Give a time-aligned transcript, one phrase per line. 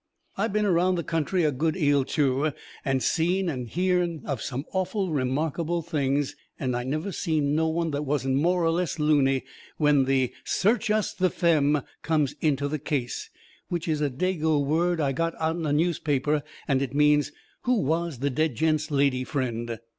[0.35, 2.53] I been around the country a good 'eal, too,
[2.83, 7.91] and seen and hearn of some awful remarkable things, and I never seen no one
[7.91, 9.43] that wasn't more or less looney
[9.77, 13.29] when the SEARCH US THE FEMM comes into the case.
[13.69, 17.31] Which is a Dago word I got out'n a newspaper and it means:
[17.65, 19.77] "Who was the dead gent's lady friend?"